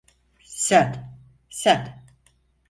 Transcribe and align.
Sen… 0.53 0.95
sen… 1.49 2.03